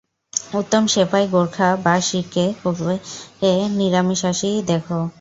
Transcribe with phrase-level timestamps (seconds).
[0.53, 4.85] উত্তম সেপাই গোরখা বা শিখ কে কবে নিরামিষাশী দেখ।